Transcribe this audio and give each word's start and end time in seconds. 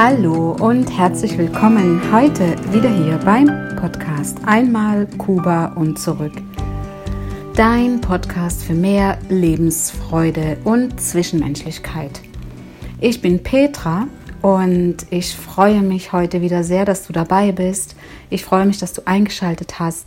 Hallo 0.00 0.52
und 0.60 0.96
herzlich 0.96 1.36
willkommen 1.36 2.00
heute 2.12 2.54
wieder 2.72 2.88
hier 2.88 3.18
beim 3.18 3.48
Podcast 3.74 4.38
Einmal 4.46 5.08
Kuba 5.18 5.72
und 5.74 5.98
zurück. 5.98 6.34
Dein 7.56 8.00
Podcast 8.00 8.62
für 8.62 8.74
mehr 8.74 9.18
Lebensfreude 9.28 10.56
und 10.62 11.00
Zwischenmenschlichkeit. 11.00 12.20
Ich 13.00 13.20
bin 13.20 13.42
Petra 13.42 14.06
und 14.40 14.98
ich 15.10 15.34
freue 15.34 15.82
mich 15.82 16.12
heute 16.12 16.42
wieder 16.42 16.62
sehr, 16.62 16.84
dass 16.84 17.04
du 17.04 17.12
dabei 17.12 17.50
bist. 17.50 17.96
Ich 18.30 18.44
freue 18.44 18.66
mich, 18.66 18.78
dass 18.78 18.92
du 18.92 19.02
eingeschaltet 19.04 19.80
hast 19.80 20.06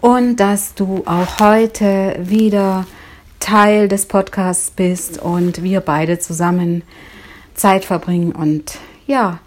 und 0.00 0.34
dass 0.40 0.74
du 0.74 1.04
auch 1.06 1.38
heute 1.38 2.16
wieder 2.18 2.86
Teil 3.38 3.86
des 3.86 4.06
Podcasts 4.06 4.72
bist 4.72 5.22
und 5.22 5.62
wir 5.62 5.78
beide 5.78 6.18
zusammen 6.18 6.82
Zeit 7.54 7.84
verbringen 7.84 8.32
und 8.32 8.80
ja, 9.06 9.40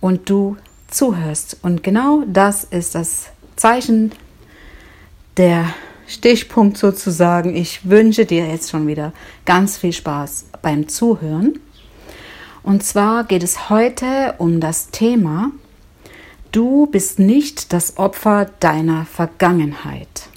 und 0.00 0.28
du 0.30 0.56
zuhörst. 0.88 1.58
Und 1.62 1.82
genau 1.82 2.22
das 2.26 2.64
ist 2.64 2.94
das 2.94 3.26
Zeichen, 3.56 4.12
der 5.36 5.74
Stichpunkt 6.06 6.78
sozusagen. 6.78 7.54
Ich 7.54 7.88
wünsche 7.88 8.26
dir 8.26 8.46
jetzt 8.46 8.70
schon 8.70 8.86
wieder 8.86 9.12
ganz 9.44 9.76
viel 9.76 9.92
Spaß 9.92 10.46
beim 10.62 10.88
Zuhören. 10.88 11.58
Und 12.62 12.82
zwar 12.82 13.24
geht 13.24 13.42
es 13.42 13.70
heute 13.70 14.34
um 14.38 14.60
das 14.60 14.90
Thema, 14.90 15.52
du 16.52 16.86
bist 16.86 17.18
nicht 17.18 17.72
das 17.72 17.96
Opfer 17.96 18.50
deiner 18.60 19.04
Vergangenheit. 19.04 20.28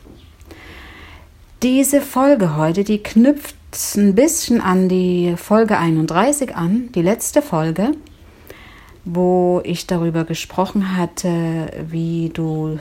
Diese 1.64 2.02
Folge 2.02 2.56
heute, 2.56 2.84
die 2.84 3.02
knüpft 3.02 3.56
ein 3.96 4.16
bisschen 4.16 4.62
an 4.62 4.90
die 4.90 5.36
Folge 5.38 5.78
31 5.78 6.56
an, 6.56 6.90
die 6.94 7.02
letzte 7.02 7.42
Folge, 7.42 7.94
wo 9.12 9.62
ich 9.64 9.88
darüber 9.88 10.24
gesprochen 10.24 10.96
hatte, 10.96 11.72
wie 11.90 12.30
du 12.30 12.80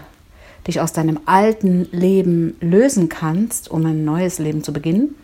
dich 0.66 0.80
aus 0.80 0.92
deinem 0.92 1.20
alten 1.24 1.88
Leben 1.90 2.56
lösen 2.60 3.08
kannst, 3.08 3.70
um 3.70 3.86
ein 3.86 4.04
neues 4.04 4.38
Leben 4.38 4.62
zu 4.62 4.72
beginnen. 4.72 5.14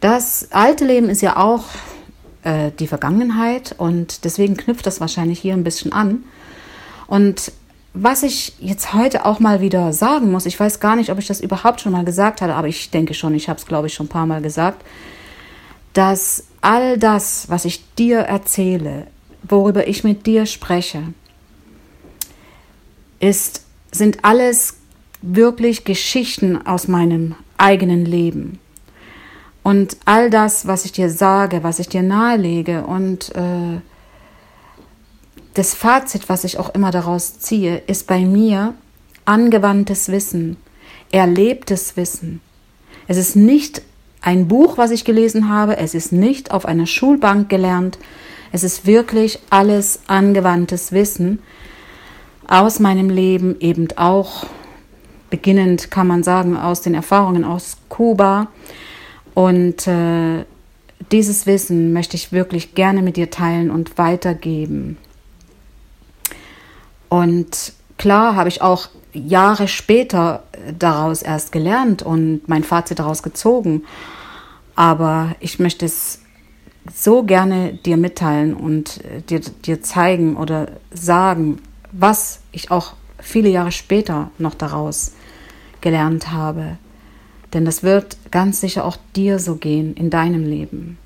Das 0.00 0.48
alte 0.52 0.84
Leben 0.84 1.08
ist 1.08 1.22
ja 1.22 1.36
auch 1.36 1.64
äh, 2.44 2.70
die 2.78 2.86
Vergangenheit 2.86 3.74
und 3.76 4.24
deswegen 4.24 4.56
knüpft 4.56 4.86
das 4.86 5.00
wahrscheinlich 5.00 5.40
hier 5.40 5.54
ein 5.54 5.64
bisschen 5.64 5.92
an. 5.92 6.22
Und 7.08 7.50
was 7.94 8.22
ich 8.22 8.54
jetzt 8.60 8.94
heute 8.94 9.24
auch 9.24 9.40
mal 9.40 9.60
wieder 9.60 9.92
sagen 9.92 10.30
muss, 10.30 10.46
ich 10.46 10.60
weiß 10.60 10.78
gar 10.78 10.94
nicht, 10.94 11.10
ob 11.10 11.18
ich 11.18 11.26
das 11.26 11.40
überhaupt 11.40 11.80
schon 11.80 11.90
mal 11.90 12.04
gesagt 12.04 12.40
hatte, 12.40 12.54
aber 12.54 12.68
ich 12.68 12.90
denke 12.90 13.14
schon, 13.14 13.34
ich 13.34 13.48
habe 13.48 13.58
es, 13.58 13.66
glaube 13.66 13.88
ich, 13.88 13.94
schon 13.94 14.06
ein 14.06 14.10
paar 14.10 14.26
Mal 14.26 14.42
gesagt, 14.42 14.84
dass 15.94 16.44
all 16.60 16.96
das, 16.98 17.48
was 17.50 17.64
ich 17.64 17.82
dir 17.96 18.20
erzähle, 18.20 19.08
worüber 19.42 19.86
ich 19.88 20.04
mit 20.04 20.26
dir 20.26 20.46
spreche, 20.46 21.02
ist, 23.20 23.64
sind 23.90 24.24
alles 24.24 24.76
wirklich 25.22 25.84
Geschichten 25.84 26.64
aus 26.66 26.88
meinem 26.88 27.34
eigenen 27.56 28.04
Leben. 28.04 28.58
Und 29.62 29.96
all 30.04 30.30
das, 30.30 30.66
was 30.66 30.84
ich 30.84 30.92
dir 30.92 31.10
sage, 31.10 31.62
was 31.62 31.78
ich 31.78 31.88
dir 31.88 32.02
nahelege 32.02 32.86
und 32.86 33.34
äh, 33.34 33.80
das 35.54 35.74
Fazit, 35.74 36.28
was 36.28 36.44
ich 36.44 36.58
auch 36.58 36.72
immer 36.74 36.90
daraus 36.90 37.40
ziehe, 37.40 37.82
ist 37.86 38.06
bei 38.06 38.20
mir 38.20 38.74
angewandtes 39.24 40.08
Wissen, 40.08 40.56
erlebtes 41.10 41.96
Wissen. 41.96 42.40
Es 43.08 43.16
ist 43.16 43.36
nicht 43.36 43.82
ein 44.20 44.48
Buch, 44.48 44.78
was 44.78 44.90
ich 44.90 45.04
gelesen 45.04 45.48
habe, 45.48 45.76
es 45.76 45.94
ist 45.94 46.12
nicht 46.12 46.50
auf 46.50 46.64
einer 46.64 46.86
Schulbank 46.86 47.48
gelernt, 47.48 47.98
es 48.52 48.62
ist 48.62 48.86
wirklich 48.86 49.38
alles 49.50 50.00
angewandtes 50.06 50.92
Wissen 50.92 51.40
aus 52.46 52.80
meinem 52.80 53.10
Leben, 53.10 53.56
eben 53.60 53.88
auch 53.96 54.46
beginnend, 55.30 55.90
kann 55.90 56.06
man 56.06 56.22
sagen, 56.22 56.56
aus 56.56 56.80
den 56.80 56.94
Erfahrungen 56.94 57.44
aus 57.44 57.76
Kuba. 57.88 58.48
Und 59.34 59.86
äh, 59.86 60.44
dieses 61.12 61.46
Wissen 61.46 61.92
möchte 61.92 62.16
ich 62.16 62.32
wirklich 62.32 62.74
gerne 62.74 63.02
mit 63.02 63.16
dir 63.16 63.30
teilen 63.30 63.70
und 63.70 63.98
weitergeben. 63.98 64.96
Und 67.08 67.72
klar 67.98 68.36
habe 68.36 68.48
ich 68.48 68.62
auch 68.62 68.88
Jahre 69.12 69.68
später 69.68 70.42
daraus 70.78 71.22
erst 71.22 71.52
gelernt 71.52 72.02
und 72.02 72.42
mein 72.46 72.64
Fazit 72.64 72.98
daraus 72.98 73.22
gezogen. 73.22 73.84
Aber 74.74 75.34
ich 75.40 75.58
möchte 75.58 75.86
es 75.86 76.20
so 76.94 77.22
gerne 77.22 77.74
dir 77.74 77.96
mitteilen 77.96 78.54
und 78.54 79.00
dir, 79.28 79.40
dir 79.40 79.82
zeigen 79.82 80.36
oder 80.36 80.68
sagen, 80.90 81.58
was 81.92 82.40
ich 82.52 82.70
auch 82.70 82.94
viele 83.20 83.48
Jahre 83.48 83.72
später 83.72 84.30
noch 84.38 84.54
daraus 84.54 85.12
gelernt 85.80 86.32
habe. 86.32 86.78
Denn 87.52 87.64
das 87.64 87.82
wird 87.82 88.16
ganz 88.30 88.60
sicher 88.60 88.84
auch 88.84 88.96
dir 89.16 89.38
so 89.38 89.56
gehen 89.56 89.94
in 89.94 90.10
deinem 90.10 90.44
Leben. 90.44 90.98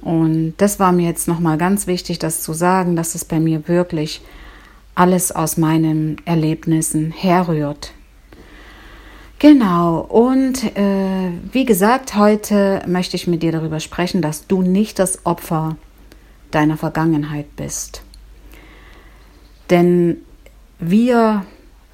Und 0.00 0.54
das 0.58 0.78
war 0.78 0.92
mir 0.92 1.06
jetzt 1.06 1.26
nochmal 1.26 1.58
ganz 1.58 1.86
wichtig, 1.86 2.18
das 2.18 2.42
zu 2.42 2.52
sagen, 2.52 2.96
dass 2.96 3.14
es 3.14 3.24
bei 3.24 3.40
mir 3.40 3.66
wirklich 3.66 4.20
alles 4.94 5.32
aus 5.32 5.56
meinen 5.56 6.16
Erlebnissen 6.24 7.10
herrührt. 7.10 7.92
Genau, 9.40 10.00
und 10.00 10.76
äh, 10.76 11.30
wie 11.52 11.64
gesagt, 11.64 12.16
heute 12.16 12.82
möchte 12.88 13.14
ich 13.14 13.28
mit 13.28 13.44
dir 13.44 13.52
darüber 13.52 13.78
sprechen, 13.78 14.20
dass 14.20 14.48
du 14.48 14.62
nicht 14.62 14.98
das 14.98 15.24
Opfer 15.24 15.76
deiner 16.50 16.76
Vergangenheit 16.76 17.54
bist. 17.54 18.02
Denn 19.70 20.16
wir, 20.80 21.46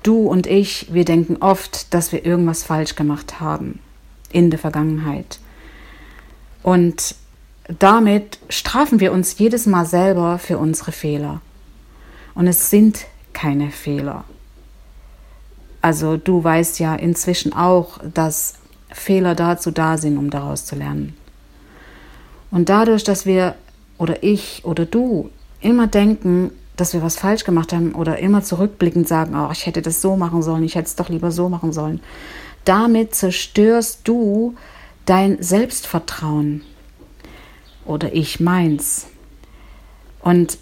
du 0.03 0.27
und 0.27 0.47
ich, 0.47 0.95
wir 0.95 1.05
denken 1.05 1.37
oft, 1.41 1.93
dass 1.93 2.13
wir 2.13 2.25
irgendwas 2.25 2.63
falsch 2.63 2.95
gemacht 2.95 3.41
haben 3.41 3.81
in 4.33 4.49
der 4.49 4.59
Vergangenheit. 4.59 5.39
Und 6.63 7.15
damit 7.79 8.39
strafen 8.49 9.01
wir 9.01 9.13
uns 9.13 9.39
jedes 9.39 9.67
Mal 9.67 9.85
selber 9.85 10.39
für 10.39 10.57
unsere 10.57 10.93
Fehler. 10.93 11.43
Und 12.35 12.47
es 12.47 12.71
sind 12.71 13.05
keine 13.35 13.71
Fehler. 13.71 14.25
Also 15.85 16.17
du 16.17 16.43
weißt 16.43 16.79
ja 16.79 16.95
inzwischen 16.95 17.53
auch, 17.53 17.99
dass 18.15 18.55
Fehler 18.91 19.35
dazu 19.35 19.71
da 19.71 19.99
sind, 19.99 20.17
um 20.17 20.31
daraus 20.31 20.65
zu 20.65 20.77
lernen. 20.77 21.15
Und 22.51 22.71
dadurch, 22.71 23.05
dass 23.05 23.27
wir 23.27 23.55
oder 23.99 24.23
ich 24.23 24.65
oder 24.65 24.87
du 24.87 25.29
immer 25.61 25.87
denken, 25.87 26.53
dass 26.79 26.95
wir 26.95 27.03
was 27.03 27.17
falsch 27.17 27.45
gemacht 27.45 27.75
haben 27.75 27.95
oder 27.95 28.19
immer 28.19 28.43
zurückblickend 28.43 29.07
sagen, 29.07 29.35
oh, 29.37 29.51
ich 29.53 29.67
hätte 29.67 29.83
das 29.83 30.01
so 30.01 30.17
machen 30.17 30.43
sollen, 30.43 30.65
ich 30.65 30.75
hätte 30.75 30.87
es 30.87 30.97
doch 30.97 31.11
lieber 31.11 31.31
so 31.31 31.51
machen 31.51 31.75
sollen, 31.75 32.01
damit 32.65 33.15
zerstörst 33.15 34.09
du 34.09 34.55
dein 35.05 35.43
Selbstvertrauen 35.43 36.63
oder 37.85 38.15
ich 38.15 38.41
meins. 38.41 39.09
Und 40.23 40.57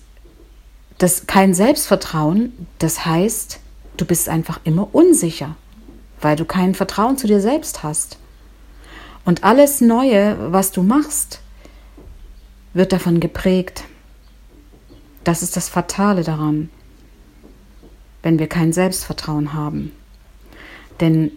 das 0.99 1.29
kein 1.29 1.55
Selbstvertrauen, 1.55 2.67
das 2.81 3.07
heißt, 3.07 3.61
du 3.97 4.05
bist 4.05 4.29
einfach 4.29 4.61
immer 4.65 4.95
unsicher, 4.95 5.57
weil 6.21 6.37
du 6.37 6.45
kein 6.45 6.75
Vertrauen 6.75 7.17
zu 7.19 7.27
dir 7.27 7.41
selbst 7.41 7.83
hast. 7.83 8.19
Und 9.25 9.45
alles 9.45 9.81
Neue, 9.81 10.53
was 10.53 10.73
du 10.73 10.83
machst, 10.83 11.41
wird 12.75 12.93
davon 12.93 13.21
geprägt. 13.21 13.85
Das 15.25 15.43
ist 15.43 15.57
das 15.57 15.69
Fatale 15.69 16.25
daran, 16.25 16.71
wenn 18.23 18.39
wir 18.39 18.49
kein 18.49 18.73
Selbstvertrauen 18.73 19.53
haben. 19.53 19.93
Denn 21.01 21.33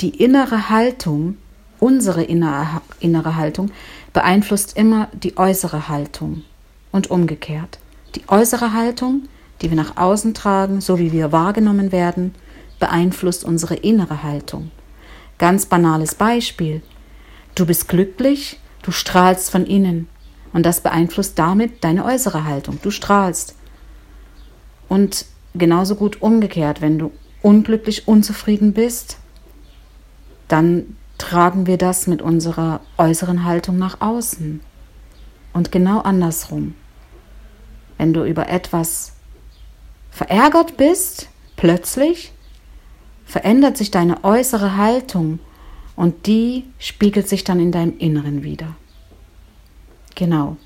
die 0.00 0.22
innere 0.22 0.68
Haltung, 0.68 1.36
unsere 1.78 2.22
innere, 2.22 2.80
innere 3.00 3.36
Haltung, 3.36 3.70
beeinflusst 4.12 4.76
immer 4.76 5.08
die 5.12 5.36
äußere 5.36 5.88
Haltung 5.88 6.42
und 6.90 7.10
umgekehrt. 7.10 7.78
Die 8.14 8.22
äußere 8.28 8.72
Haltung, 8.72 9.28
die 9.60 9.70
wir 9.70 9.76
nach 9.76 9.96
außen 9.96 10.34
tragen, 10.34 10.80
so 10.80 10.98
wie 10.98 11.12
wir 11.12 11.32
wahrgenommen 11.32 11.92
werden, 11.92 12.34
beeinflusst 12.78 13.44
unsere 13.44 13.74
innere 13.74 14.22
Haltung. 14.22 14.70
Ganz 15.38 15.66
banales 15.66 16.14
Beispiel. 16.14 16.82
Du 17.54 17.66
bist 17.66 17.88
glücklich, 17.88 18.60
du 18.82 18.90
strahlst 18.90 19.50
von 19.50 19.66
innen 19.66 20.08
und 20.52 20.64
das 20.64 20.80
beeinflusst 20.80 21.38
damit 21.38 21.84
deine 21.84 22.04
äußere 22.04 22.44
Haltung. 22.44 22.78
Du 22.82 22.90
strahlst. 22.90 23.54
Und 24.88 25.26
genauso 25.54 25.96
gut 25.96 26.22
umgekehrt, 26.22 26.80
wenn 26.80 26.98
du 26.98 27.12
unglücklich, 27.42 28.08
unzufrieden 28.08 28.72
bist, 28.72 29.18
dann 30.48 30.96
tragen 31.18 31.66
wir 31.66 31.78
das 31.78 32.06
mit 32.06 32.22
unserer 32.22 32.80
äußeren 32.98 33.44
Haltung 33.44 33.78
nach 33.78 34.00
außen. 34.00 34.60
Und 35.52 35.72
genau 35.72 36.00
andersrum. 36.00 36.74
Wenn 37.98 38.12
du 38.12 38.24
über 38.24 38.48
etwas 38.48 39.15
verärgert 40.16 40.78
bist, 40.78 41.28
plötzlich 41.56 42.32
verändert 43.26 43.76
sich 43.76 43.90
deine 43.90 44.24
äußere 44.24 44.78
Haltung 44.78 45.40
und 45.94 46.26
die 46.26 46.64
spiegelt 46.78 47.28
sich 47.28 47.44
dann 47.44 47.60
in 47.60 47.70
deinem 47.70 47.98
Inneren 47.98 48.42
wieder. 48.42 48.76
Genau. 50.14 50.56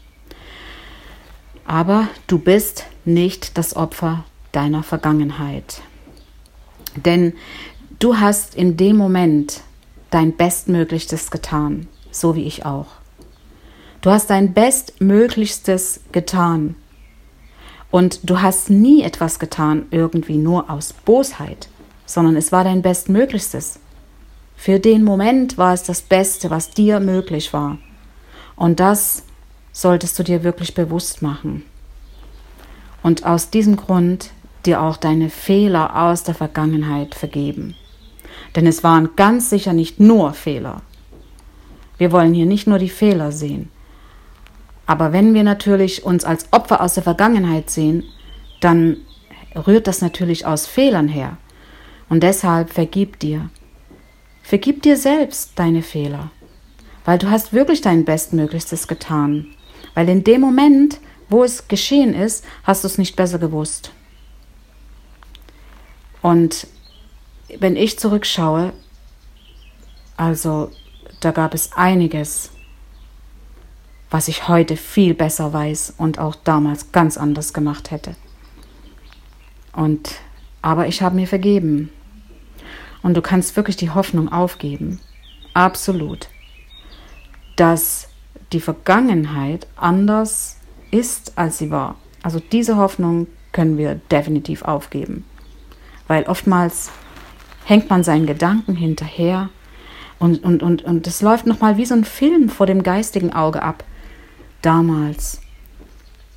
Aber 1.64 2.06
du 2.28 2.38
bist 2.38 2.84
nicht 3.04 3.58
das 3.58 3.74
Opfer 3.74 4.24
deiner 4.52 4.84
Vergangenheit. 4.84 5.82
Denn 6.94 7.32
du 7.98 8.18
hast 8.18 8.54
in 8.54 8.76
dem 8.76 8.96
Moment 8.96 9.62
dein 10.10 10.36
Bestmöglichstes 10.36 11.32
getan, 11.32 11.88
so 12.12 12.36
wie 12.36 12.44
ich 12.44 12.64
auch. 12.64 12.86
Du 14.00 14.10
hast 14.10 14.30
dein 14.30 14.54
Bestmöglichstes 14.54 16.02
getan. 16.12 16.76
Und 17.90 18.28
du 18.28 18.40
hast 18.40 18.70
nie 18.70 19.02
etwas 19.02 19.38
getan, 19.38 19.86
irgendwie 19.90 20.36
nur 20.36 20.70
aus 20.70 20.92
Bosheit, 20.92 21.68
sondern 22.06 22.36
es 22.36 22.52
war 22.52 22.64
dein 22.64 22.82
Bestmöglichstes. 22.82 23.80
Für 24.56 24.78
den 24.78 25.02
Moment 25.02 25.58
war 25.58 25.72
es 25.72 25.82
das 25.82 26.02
Beste, 26.02 26.50
was 26.50 26.70
dir 26.70 27.00
möglich 27.00 27.52
war. 27.52 27.78
Und 28.56 28.78
das 28.78 29.24
solltest 29.72 30.18
du 30.18 30.22
dir 30.22 30.44
wirklich 30.44 30.74
bewusst 30.74 31.22
machen. 31.22 31.64
Und 33.02 33.24
aus 33.24 33.50
diesem 33.50 33.76
Grund 33.76 34.30
dir 34.66 34.82
auch 34.82 34.96
deine 34.96 35.30
Fehler 35.30 35.96
aus 36.04 36.22
der 36.22 36.34
Vergangenheit 36.34 37.14
vergeben. 37.14 37.74
Denn 38.54 38.66
es 38.66 38.84
waren 38.84 39.10
ganz 39.16 39.50
sicher 39.50 39.72
nicht 39.72 40.00
nur 40.00 40.32
Fehler. 40.34 40.82
Wir 41.98 42.12
wollen 42.12 42.34
hier 42.34 42.46
nicht 42.46 42.66
nur 42.66 42.78
die 42.78 42.88
Fehler 42.90 43.32
sehen. 43.32 43.70
Aber 44.90 45.12
wenn 45.12 45.34
wir 45.34 45.44
natürlich 45.44 46.04
uns 46.04 46.24
als 46.24 46.52
Opfer 46.52 46.80
aus 46.80 46.94
der 46.94 47.04
Vergangenheit 47.04 47.70
sehen, 47.70 48.02
dann 48.58 48.96
rührt 49.54 49.86
das 49.86 50.00
natürlich 50.00 50.46
aus 50.46 50.66
Fehlern 50.66 51.06
her. 51.06 51.36
Und 52.08 52.24
deshalb 52.24 52.70
vergib 52.70 53.20
dir. 53.20 53.50
Vergib 54.42 54.82
dir 54.82 54.96
selbst 54.96 55.52
deine 55.54 55.82
Fehler. 55.82 56.32
Weil 57.04 57.18
du 57.18 57.30
hast 57.30 57.52
wirklich 57.52 57.82
dein 57.82 58.04
Bestmöglichstes 58.04 58.88
getan. 58.88 59.46
Weil 59.94 60.08
in 60.08 60.24
dem 60.24 60.40
Moment, 60.40 60.98
wo 61.28 61.44
es 61.44 61.68
geschehen 61.68 62.12
ist, 62.12 62.44
hast 62.64 62.82
du 62.82 62.88
es 62.88 62.98
nicht 62.98 63.14
besser 63.14 63.38
gewusst. 63.38 63.92
Und 66.20 66.66
wenn 67.60 67.76
ich 67.76 67.96
zurückschaue, 67.96 68.72
also 70.16 70.72
da 71.20 71.30
gab 71.30 71.54
es 71.54 71.74
einiges, 71.74 72.50
was 74.10 74.28
ich 74.28 74.48
heute 74.48 74.76
viel 74.76 75.14
besser 75.14 75.52
weiß 75.52 75.94
und 75.96 76.18
auch 76.18 76.34
damals 76.34 76.92
ganz 76.92 77.16
anders 77.16 77.52
gemacht 77.52 77.90
hätte. 77.90 78.16
Und 79.72 80.16
aber 80.62 80.88
ich 80.88 81.02
habe 81.02 81.16
mir 81.16 81.26
vergeben. 81.26 81.90
Und 83.02 83.16
du 83.16 83.22
kannst 83.22 83.56
wirklich 83.56 83.76
die 83.76 83.90
Hoffnung 83.90 84.30
aufgeben, 84.30 85.00
absolut, 85.54 86.28
dass 87.56 88.08
die 88.52 88.60
Vergangenheit 88.60 89.66
anders 89.76 90.58
ist, 90.90 91.38
als 91.38 91.58
sie 91.58 91.70
war. 91.70 91.96
Also 92.22 92.40
diese 92.40 92.76
Hoffnung 92.76 93.26
können 93.52 93.78
wir 93.78 93.94
definitiv 94.10 94.62
aufgeben, 94.62 95.24
weil 96.08 96.24
oftmals 96.24 96.90
hängt 97.64 97.88
man 97.88 98.04
seinen 98.04 98.26
Gedanken 98.26 98.74
hinterher 98.74 99.48
und, 100.18 100.44
und, 100.44 100.62
und, 100.62 100.82
und 100.82 101.06
es 101.06 101.22
läuft 101.22 101.46
nochmal 101.46 101.78
wie 101.78 101.86
so 101.86 101.94
ein 101.94 102.04
Film 102.04 102.50
vor 102.50 102.66
dem 102.66 102.82
geistigen 102.82 103.32
Auge 103.32 103.62
ab. 103.62 103.84
Damals. 104.62 105.40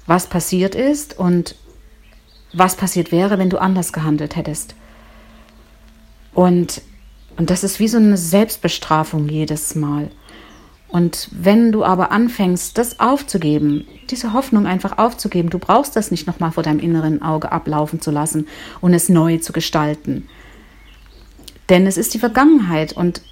Was 0.05 0.27
passiert 0.27 0.75
ist 0.75 1.17
und 1.17 1.55
was 2.53 2.75
passiert 2.75 3.11
wäre, 3.11 3.39
wenn 3.39 3.49
du 3.49 3.57
anders 3.57 3.93
gehandelt 3.93 4.35
hättest. 4.35 4.75
Und, 6.33 6.81
und 7.37 7.49
das 7.49 7.63
ist 7.63 7.79
wie 7.79 7.87
so 7.87 7.97
eine 7.97 8.17
Selbstbestrafung 8.17 9.27
jedes 9.27 9.75
Mal. 9.75 10.09
Und 10.87 11.29
wenn 11.31 11.71
du 11.71 11.83
aber 11.83 12.11
anfängst, 12.11 12.77
das 12.77 12.99
aufzugeben, 12.99 13.87
diese 14.11 14.33
Hoffnung 14.33 14.67
einfach 14.67 14.99
aufzugeben, 14.99 15.49
du 15.49 15.57
brauchst 15.57 15.95
das 15.95 16.11
nicht 16.11 16.27
nochmal 16.27 16.51
vor 16.51 16.61
deinem 16.61 16.79
inneren 16.79 17.23
Auge 17.23 17.51
ablaufen 17.51 17.99
zu 17.99 18.11
lassen 18.11 18.47
und 18.79 18.93
es 18.93 19.09
neu 19.09 19.39
zu 19.39 19.53
gestalten. 19.53 20.27
Denn 21.69 21.87
es 21.87 21.97
ist 21.97 22.13
die 22.13 22.19
Vergangenheit 22.19 22.93
und 22.93 23.23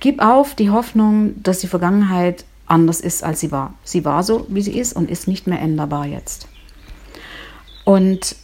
gib 0.00 0.20
auf 0.20 0.56
die 0.56 0.70
Hoffnung, 0.70 1.40
dass 1.40 1.60
die 1.60 1.68
Vergangenheit 1.68 2.44
anders 2.66 3.00
ist, 3.00 3.24
als 3.24 3.40
sie 3.40 3.52
war. 3.52 3.74
Sie 3.84 4.04
war 4.04 4.22
so, 4.22 4.46
wie 4.48 4.62
sie 4.62 4.78
ist 4.78 4.94
und 4.94 5.10
ist 5.10 5.28
nicht 5.28 5.46
mehr 5.46 5.60
änderbar 5.60 6.06
jetzt. 6.06 6.48
Und 7.84 8.36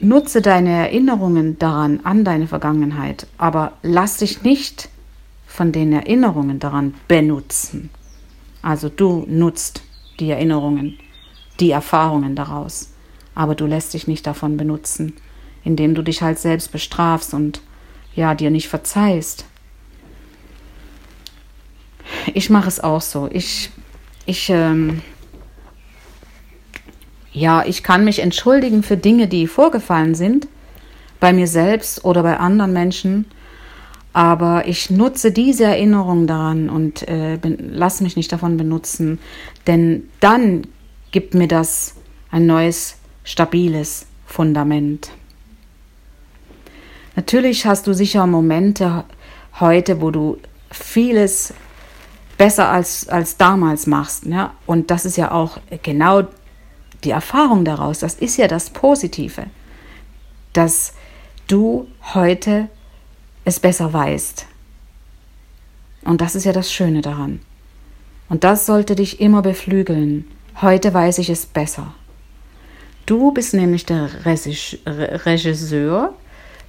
nutze 0.00 0.42
deine 0.42 0.70
Erinnerungen 0.70 1.58
daran, 1.58 2.00
an 2.04 2.24
deine 2.24 2.46
Vergangenheit, 2.46 3.26
aber 3.38 3.72
lass 3.82 4.18
dich 4.18 4.42
nicht 4.42 4.88
von 5.46 5.72
den 5.72 5.92
Erinnerungen 5.92 6.58
daran 6.58 6.94
benutzen. 7.08 7.90
Also 8.62 8.88
du 8.88 9.24
nutzt 9.28 9.82
die 10.20 10.30
Erinnerungen, 10.30 10.98
die 11.60 11.70
Erfahrungen 11.70 12.34
daraus, 12.34 12.92
aber 13.34 13.54
du 13.54 13.66
lässt 13.66 13.94
dich 13.94 14.06
nicht 14.06 14.26
davon 14.26 14.56
benutzen, 14.56 15.14
indem 15.64 15.94
du 15.94 16.02
dich 16.02 16.22
halt 16.22 16.38
selbst 16.38 16.72
bestrafst 16.72 17.32
und 17.32 17.62
ja, 18.14 18.34
dir 18.34 18.50
nicht 18.50 18.68
verzeihst. 18.68 19.44
Ich 22.34 22.50
mache 22.50 22.68
es 22.68 22.80
auch 22.80 23.00
so. 23.00 23.28
Ich, 23.32 23.70
ich, 24.26 24.50
ähm, 24.50 25.02
ja, 27.32 27.64
ich 27.64 27.82
kann 27.82 28.04
mich 28.04 28.20
entschuldigen 28.20 28.82
für 28.82 28.96
Dinge, 28.96 29.28
die 29.28 29.46
vorgefallen 29.46 30.14
sind, 30.14 30.48
bei 31.20 31.32
mir 31.32 31.46
selbst 31.46 32.04
oder 32.04 32.22
bei 32.22 32.38
anderen 32.38 32.72
Menschen, 32.72 33.26
aber 34.12 34.66
ich 34.66 34.90
nutze 34.90 35.30
diese 35.30 35.64
Erinnerung 35.64 36.26
daran 36.26 36.70
und 36.70 37.06
äh, 37.06 37.38
lass 37.42 38.00
mich 38.00 38.16
nicht 38.16 38.32
davon 38.32 38.56
benutzen, 38.56 39.18
denn 39.66 40.08
dann 40.20 40.66
gibt 41.10 41.34
mir 41.34 41.48
das 41.48 41.94
ein 42.30 42.46
neues, 42.46 42.96
stabiles 43.24 44.06
Fundament. 44.24 45.10
Natürlich 47.14 47.66
hast 47.66 47.86
du 47.86 47.92
sicher 47.92 48.26
Momente 48.26 49.04
heute, 49.60 50.00
wo 50.00 50.10
du 50.10 50.38
vieles 50.70 51.54
besser 52.36 52.68
als, 52.68 53.08
als 53.08 53.36
damals 53.36 53.86
machst. 53.86 54.26
Ja? 54.26 54.54
Und 54.66 54.90
das 54.90 55.04
ist 55.04 55.16
ja 55.16 55.32
auch 55.32 55.58
genau 55.82 56.22
die 57.04 57.10
Erfahrung 57.10 57.64
daraus. 57.64 58.00
Das 58.00 58.14
ist 58.14 58.36
ja 58.36 58.48
das 58.48 58.70
Positive, 58.70 59.46
dass 60.52 60.94
du 61.46 61.88
heute 62.14 62.68
es 63.44 63.60
besser 63.60 63.92
weißt. 63.92 64.46
Und 66.04 66.20
das 66.20 66.34
ist 66.34 66.44
ja 66.44 66.52
das 66.52 66.72
Schöne 66.72 67.00
daran. 67.00 67.40
Und 68.28 68.44
das 68.44 68.66
sollte 68.66 68.94
dich 68.94 69.20
immer 69.20 69.42
beflügeln. 69.42 70.24
Heute 70.60 70.92
weiß 70.92 71.18
ich 71.18 71.30
es 71.30 71.46
besser. 71.46 71.94
Du 73.06 73.30
bist 73.30 73.54
nämlich 73.54 73.86
der 73.86 74.08
Regisseur 74.24 76.14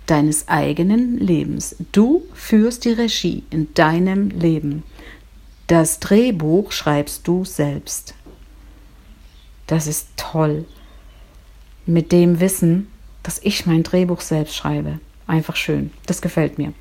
deines 0.05 0.47
eigenen 0.47 1.17
Lebens. 1.17 1.75
Du 1.91 2.23
führst 2.33 2.85
die 2.85 2.91
Regie 2.91 3.43
in 3.49 3.73
deinem 3.73 4.29
Leben. 4.29 4.83
Das 5.67 5.99
Drehbuch 5.99 6.71
schreibst 6.71 7.27
du 7.27 7.43
selbst. 7.43 8.13
Das 9.67 9.85
ist 9.85 10.07
toll. 10.15 10.63
Mit 11.85 12.13
dem 12.13 12.39
Wissen, 12.39 12.87
dass 13.21 13.39
ich 13.43 13.65
mein 13.65 13.83
Drehbuch 13.83 14.21
selbst 14.21 14.55
schreibe. 14.55 14.99
Einfach 15.27 15.57
schön. 15.57 15.91
Das 16.05 16.21
gefällt 16.21 16.57
mir. 16.57 16.71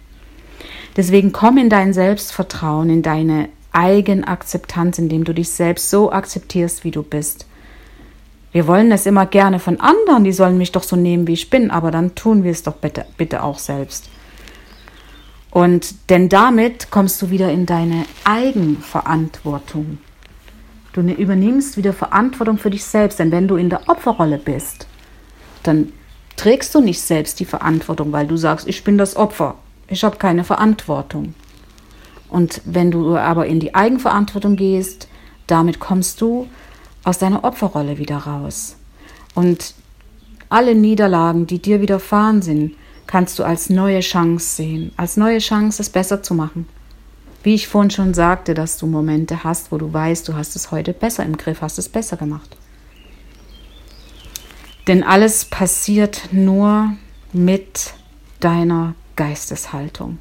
Deswegen 0.96 1.32
komm 1.32 1.58
in 1.58 1.68
dein 1.68 1.92
Selbstvertrauen, 1.92 2.88
in 2.88 3.02
deine 3.02 3.48
Eigenakzeptanz, 3.72 4.98
indem 4.98 5.24
du 5.24 5.34
dich 5.34 5.50
selbst 5.50 5.90
so 5.90 6.12
akzeptierst, 6.12 6.84
wie 6.84 6.92
du 6.92 7.02
bist. 7.02 7.46
Wir 8.52 8.68
wollen 8.68 8.88
das 8.88 9.04
immer 9.04 9.26
gerne 9.26 9.58
von 9.58 9.80
anderen, 9.80 10.22
die 10.22 10.32
sollen 10.32 10.56
mich 10.58 10.70
doch 10.70 10.84
so 10.84 10.94
nehmen, 10.94 11.26
wie 11.26 11.34
ich 11.34 11.50
bin, 11.50 11.72
aber 11.72 11.90
dann 11.90 12.14
tun 12.14 12.44
wir 12.44 12.52
es 12.52 12.62
doch 12.62 12.76
bitte, 12.76 13.04
bitte 13.18 13.42
auch 13.42 13.58
selbst. 13.58 14.08
Und 15.56 16.10
denn 16.10 16.28
damit 16.28 16.90
kommst 16.90 17.22
du 17.22 17.30
wieder 17.30 17.50
in 17.50 17.64
deine 17.64 18.04
Eigenverantwortung. 18.24 19.96
Du 20.92 21.00
ne, 21.00 21.14
übernimmst 21.14 21.78
wieder 21.78 21.94
Verantwortung 21.94 22.58
für 22.58 22.68
dich 22.68 22.84
selbst, 22.84 23.18
denn 23.18 23.32
wenn 23.32 23.48
du 23.48 23.56
in 23.56 23.70
der 23.70 23.88
Opferrolle 23.88 24.36
bist, 24.36 24.86
dann 25.62 25.94
trägst 26.36 26.74
du 26.74 26.82
nicht 26.82 27.00
selbst 27.00 27.40
die 27.40 27.46
Verantwortung, 27.46 28.12
weil 28.12 28.26
du 28.26 28.36
sagst, 28.36 28.68
ich 28.68 28.84
bin 28.84 28.98
das 28.98 29.16
Opfer, 29.16 29.54
ich 29.88 30.04
habe 30.04 30.18
keine 30.18 30.44
Verantwortung. 30.44 31.34
Und 32.28 32.60
wenn 32.66 32.90
du 32.90 33.16
aber 33.16 33.46
in 33.46 33.58
die 33.58 33.74
Eigenverantwortung 33.74 34.56
gehst, 34.56 35.08
damit 35.46 35.80
kommst 35.80 36.20
du 36.20 36.48
aus 37.02 37.16
deiner 37.16 37.44
Opferrolle 37.44 37.96
wieder 37.96 38.18
raus. 38.18 38.76
Und 39.34 39.72
alle 40.50 40.74
Niederlagen, 40.74 41.46
die 41.46 41.62
dir 41.62 41.80
widerfahren 41.80 42.42
sind, 42.42 42.74
kannst 43.06 43.38
du 43.38 43.44
als 43.44 43.70
neue 43.70 44.00
Chance 44.00 44.56
sehen, 44.56 44.92
als 44.96 45.16
neue 45.16 45.38
Chance, 45.38 45.82
es 45.82 45.90
besser 45.90 46.22
zu 46.22 46.34
machen. 46.34 46.68
Wie 47.42 47.54
ich 47.54 47.68
vorhin 47.68 47.90
schon 47.90 48.14
sagte, 48.14 48.54
dass 48.54 48.76
du 48.76 48.86
Momente 48.86 49.44
hast, 49.44 49.70
wo 49.70 49.78
du 49.78 49.92
weißt, 49.92 50.26
du 50.26 50.34
hast 50.34 50.56
es 50.56 50.72
heute 50.72 50.92
besser 50.92 51.24
im 51.24 51.36
Griff, 51.36 51.60
hast 51.60 51.78
es 51.78 51.88
besser 51.88 52.16
gemacht. 52.16 52.56
Denn 54.86 55.02
alles 55.02 55.44
passiert 55.44 56.28
nur 56.32 56.92
mit 57.32 57.94
deiner 58.40 58.94
Geisteshaltung. 59.16 60.18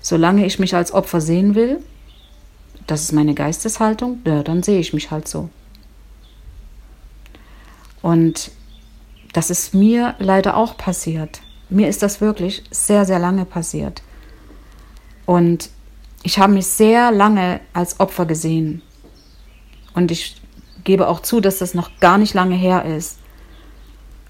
Solange 0.00 0.44
ich 0.44 0.58
mich 0.58 0.74
als 0.74 0.92
Opfer 0.92 1.20
sehen 1.20 1.54
will, 1.54 1.80
das 2.86 3.02
ist 3.02 3.12
meine 3.12 3.34
Geisteshaltung, 3.34 4.20
ja, 4.24 4.42
dann 4.42 4.62
sehe 4.62 4.78
ich 4.78 4.92
mich 4.92 5.10
halt 5.10 5.26
so. 5.26 5.48
Und 8.02 8.50
das 9.34 9.50
ist 9.50 9.74
mir 9.74 10.14
leider 10.18 10.56
auch 10.56 10.78
passiert. 10.78 11.42
Mir 11.68 11.88
ist 11.88 12.02
das 12.02 12.20
wirklich 12.20 12.62
sehr, 12.70 13.04
sehr 13.04 13.18
lange 13.18 13.44
passiert. 13.44 14.02
Und 15.26 15.70
ich 16.22 16.38
habe 16.38 16.52
mich 16.52 16.66
sehr 16.66 17.10
lange 17.10 17.60
als 17.72 18.00
Opfer 18.00 18.26
gesehen. 18.26 18.80
Und 19.92 20.10
ich 20.10 20.40
gebe 20.84 21.08
auch 21.08 21.20
zu, 21.20 21.40
dass 21.40 21.58
das 21.58 21.74
noch 21.74 21.90
gar 21.98 22.16
nicht 22.16 22.32
lange 22.32 22.54
her 22.54 22.84
ist. 22.84 23.18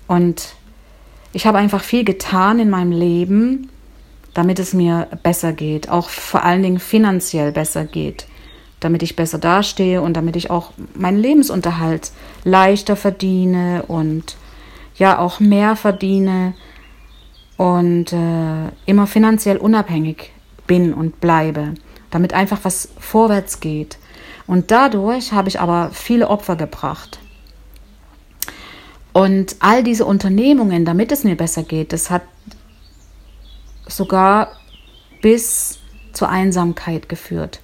Und 0.06 0.54
ich 1.32 1.46
habe 1.46 1.58
einfach 1.58 1.82
viel 1.82 2.04
getan 2.04 2.58
in 2.58 2.70
meinem 2.70 2.92
Leben, 2.92 3.68
damit 4.32 4.58
es 4.58 4.72
mir 4.72 5.08
besser 5.22 5.52
geht, 5.52 5.90
auch 5.90 6.08
vor 6.08 6.44
allen 6.44 6.62
Dingen 6.62 6.78
finanziell 6.78 7.52
besser 7.52 7.84
geht, 7.84 8.26
damit 8.80 9.02
ich 9.02 9.16
besser 9.16 9.38
dastehe 9.38 10.00
und 10.00 10.14
damit 10.14 10.34
ich 10.36 10.50
auch 10.50 10.72
meinen 10.94 11.18
Lebensunterhalt 11.18 12.10
leichter 12.44 12.96
verdiene 12.96 13.84
und 13.86 14.36
ja 14.96 15.18
auch 15.18 15.40
mehr 15.40 15.76
verdiene 15.76 16.54
und 17.56 18.12
äh, 18.12 18.68
immer 18.86 19.06
finanziell 19.06 19.56
unabhängig 19.56 20.32
bin 20.66 20.94
und 20.94 21.20
bleibe, 21.20 21.74
damit 22.10 22.32
einfach 22.32 22.60
was 22.62 22.88
vorwärts 22.98 23.60
geht. 23.60 23.98
Und 24.46 24.70
dadurch 24.70 25.32
habe 25.32 25.48
ich 25.48 25.60
aber 25.60 25.90
viele 25.92 26.28
Opfer 26.28 26.56
gebracht. 26.56 27.18
Und 29.12 29.56
all 29.60 29.84
diese 29.84 30.04
Unternehmungen, 30.04 30.84
damit 30.84 31.12
es 31.12 31.24
mir 31.24 31.36
besser 31.36 31.62
geht, 31.62 31.92
das 31.92 32.10
hat 32.10 32.22
sogar 33.86 34.52
bis 35.22 35.78
zur 36.12 36.28
Einsamkeit 36.28 37.08
geführt. 37.08 37.60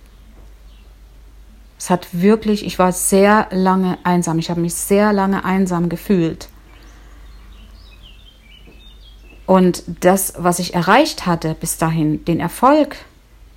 Es 1.78 1.90
hat 1.90 2.08
wirklich, 2.12 2.64
ich 2.64 2.78
war 2.78 2.92
sehr 2.92 3.48
lange 3.50 3.98
einsam, 4.04 4.38
ich 4.38 4.50
habe 4.50 4.60
mich 4.60 4.74
sehr 4.74 5.12
lange 5.12 5.44
einsam 5.44 5.88
gefühlt. 5.88 6.48
Und 9.50 9.82
das, 10.00 10.34
was 10.38 10.60
ich 10.60 10.74
erreicht 10.74 11.26
hatte 11.26 11.56
bis 11.58 11.76
dahin, 11.76 12.24
den 12.24 12.38
Erfolg, 12.38 12.98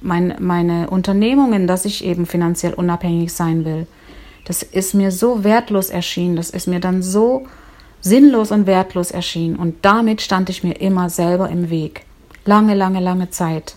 mein, 0.02 0.34
meine 0.40 0.90
Unternehmungen, 0.90 1.68
dass 1.68 1.86
ich 1.86 2.04
eben 2.04 2.26
finanziell 2.26 2.74
unabhängig 2.74 3.32
sein 3.32 3.64
will, 3.64 3.86
das 4.46 4.64
ist 4.64 4.96
mir 4.96 5.12
so 5.12 5.44
wertlos 5.44 5.92
erschienen, 5.92 6.36
das 6.36 6.50
ist 6.50 6.66
mir 6.66 6.80
dann 6.80 7.04
so 7.04 7.46
sinnlos 8.02 8.50
und 8.50 8.66
wertlos 8.66 9.12
erschienen. 9.12 9.56
Und 9.56 9.86
damit 9.86 10.24
stand 10.24 10.50
ich 10.50 10.64
mir 10.64 10.82
immer 10.82 11.12
selber 11.12 11.50
im 11.50 11.70
Weg. 11.70 12.08
Lange, 12.44 12.74
lange, 12.74 13.00
lange 13.00 13.30
Zeit. 13.30 13.76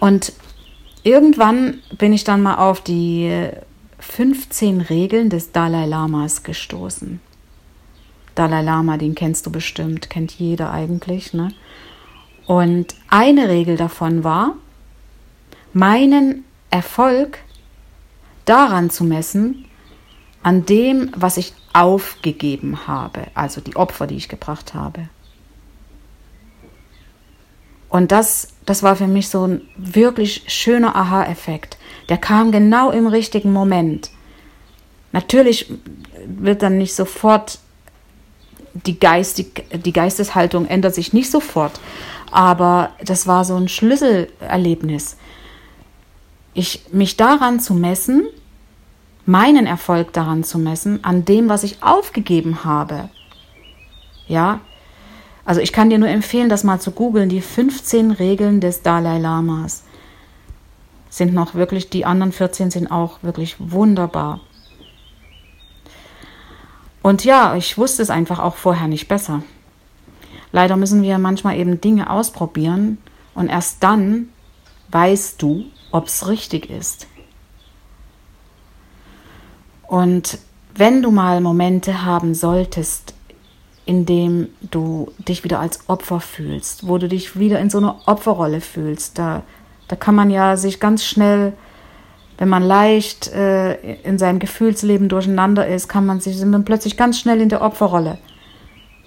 Und 0.00 0.32
irgendwann 1.04 1.82
bin 1.98 2.12
ich 2.12 2.24
dann 2.24 2.42
mal 2.42 2.56
auf 2.56 2.80
die 2.80 3.30
15 4.00 4.80
Regeln 4.80 5.30
des 5.30 5.52
Dalai 5.52 5.86
Lamas 5.86 6.42
gestoßen. 6.42 7.20
Dalai 8.34 8.62
Lama, 8.62 8.96
den 8.96 9.14
kennst 9.14 9.46
du 9.46 9.50
bestimmt, 9.50 10.10
kennt 10.10 10.32
jeder 10.32 10.70
eigentlich. 10.72 11.32
Ne? 11.34 11.52
Und 12.46 12.94
eine 13.08 13.48
Regel 13.48 13.76
davon 13.76 14.24
war, 14.24 14.54
meinen 15.72 16.44
Erfolg 16.70 17.38
daran 18.44 18.90
zu 18.90 19.04
messen, 19.04 19.66
an 20.42 20.66
dem, 20.66 21.10
was 21.16 21.38
ich 21.38 21.54
aufgegeben 21.72 22.86
habe, 22.86 23.26
also 23.34 23.60
die 23.60 23.76
Opfer, 23.76 24.06
die 24.06 24.16
ich 24.16 24.28
gebracht 24.28 24.74
habe. 24.74 25.08
Und 27.88 28.12
das, 28.12 28.48
das 28.66 28.82
war 28.82 28.96
für 28.96 29.06
mich 29.06 29.28
so 29.28 29.46
ein 29.46 29.62
wirklich 29.76 30.44
schöner 30.48 30.96
Aha-Effekt. 30.96 31.78
Der 32.08 32.18
kam 32.18 32.52
genau 32.52 32.90
im 32.90 33.06
richtigen 33.06 33.52
Moment. 33.52 34.10
Natürlich 35.12 35.72
wird 36.26 36.62
dann 36.62 36.76
nicht 36.76 36.94
sofort 36.94 37.60
die, 38.74 38.98
Geistig, 38.98 39.64
die 39.72 39.92
Geisteshaltung 39.92 40.66
ändert 40.66 40.94
sich 40.94 41.12
nicht 41.12 41.30
sofort, 41.30 41.80
aber 42.30 42.90
das 43.04 43.26
war 43.26 43.44
so 43.44 43.56
ein 43.56 43.68
Schlüsselerlebnis. 43.68 45.16
Ich, 46.52 46.84
mich 46.92 47.16
daran 47.16 47.60
zu 47.60 47.74
messen, 47.74 48.24
meinen 49.26 49.66
Erfolg 49.66 50.12
daran 50.12 50.44
zu 50.44 50.58
messen, 50.58 51.02
an 51.04 51.24
dem, 51.24 51.48
was 51.48 51.64
ich 51.64 51.82
aufgegeben 51.82 52.64
habe. 52.64 53.08
Ja, 54.28 54.60
also 55.44 55.60
ich 55.60 55.72
kann 55.72 55.90
dir 55.90 55.98
nur 55.98 56.08
empfehlen, 56.08 56.48
das 56.48 56.64
mal 56.64 56.80
zu 56.80 56.90
googeln, 56.90 57.28
die 57.28 57.40
15 57.40 58.10
Regeln 58.12 58.60
des 58.60 58.82
Dalai 58.82 59.18
Lamas 59.18 59.84
sind 61.10 61.32
noch 61.32 61.54
wirklich, 61.54 61.90
die 61.90 62.04
anderen 62.04 62.32
14 62.32 62.70
sind 62.70 62.90
auch 62.90 63.22
wirklich 63.22 63.56
wunderbar. 63.58 64.40
Und 67.04 67.22
ja, 67.22 67.54
ich 67.54 67.76
wusste 67.76 68.00
es 68.00 68.08
einfach 68.08 68.38
auch 68.38 68.56
vorher 68.56 68.88
nicht 68.88 69.08
besser. 69.08 69.42
Leider 70.52 70.78
müssen 70.78 71.02
wir 71.02 71.18
manchmal 71.18 71.58
eben 71.58 71.78
Dinge 71.78 72.08
ausprobieren 72.08 72.96
und 73.34 73.50
erst 73.50 73.82
dann 73.82 74.30
weißt 74.88 75.42
du, 75.42 75.66
ob 75.90 76.06
es 76.06 76.26
richtig 76.28 76.70
ist. 76.70 77.06
Und 79.86 80.38
wenn 80.74 81.02
du 81.02 81.10
mal 81.10 81.42
Momente 81.42 82.06
haben 82.06 82.34
solltest, 82.34 83.12
in 83.84 84.06
dem 84.06 84.48
du 84.62 85.12
dich 85.18 85.44
wieder 85.44 85.60
als 85.60 85.86
Opfer 85.90 86.20
fühlst, 86.20 86.88
wo 86.88 86.96
du 86.96 87.06
dich 87.06 87.38
wieder 87.38 87.60
in 87.60 87.68
so 87.68 87.76
einer 87.76 88.00
Opferrolle 88.06 88.62
fühlst. 88.62 89.18
Da, 89.18 89.42
da 89.88 89.96
kann 89.96 90.14
man 90.14 90.30
ja 90.30 90.56
sich 90.56 90.80
ganz 90.80 91.04
schnell, 91.04 91.52
wenn 92.38 92.48
man 92.48 92.62
leicht 92.62 93.32
äh, 93.32 93.74
in 94.02 94.18
seinem 94.18 94.38
Gefühlsleben 94.38 95.08
durcheinander 95.08 95.66
ist, 95.66 95.88
kann 95.88 96.06
man 96.06 96.20
sich 96.20 96.44
man 96.44 96.64
plötzlich 96.64 96.96
ganz 96.96 97.18
schnell 97.18 97.40
in 97.40 97.48
der 97.48 97.62
Opferrolle. 97.62 98.18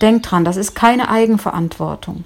Denk 0.02 0.24
dran, 0.24 0.46
das 0.46 0.58
ist 0.58 0.76
keine 0.76 1.10
Eigenverantwortung. 1.10 2.24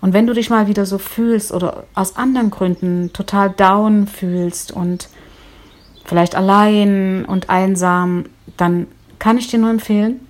Und 0.00 0.12
wenn 0.12 0.26
du 0.26 0.34
dich 0.34 0.50
mal 0.50 0.66
wieder 0.66 0.86
so 0.86 0.98
fühlst 0.98 1.52
oder 1.52 1.84
aus 1.94 2.16
anderen 2.16 2.50
Gründen 2.50 3.12
total 3.12 3.50
down 3.50 4.06
fühlst 4.06 4.72
und 4.72 5.08
vielleicht 6.04 6.34
allein 6.34 7.24
und 7.24 7.50
einsam, 7.50 8.26
dann 8.56 8.86
kann 9.18 9.38
ich 9.38 9.48
dir 9.48 9.58
nur 9.58 9.70
empfehlen, 9.70 10.20